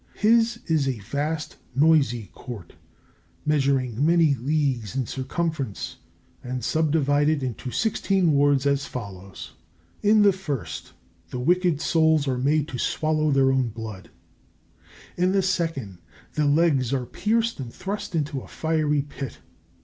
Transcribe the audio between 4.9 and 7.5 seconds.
in circumference and subdivided